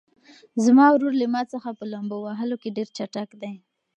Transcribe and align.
زما 0.65 0.85
ورور 0.91 1.13
له 1.21 1.27
ما 1.33 1.41
څخه 1.53 1.69
په 1.79 1.83
لامبو 1.91 2.17
وهلو 2.21 2.55
کې 2.61 2.75
ډېر 2.77 2.87
چټک 2.97 3.29
دی. 3.41 3.53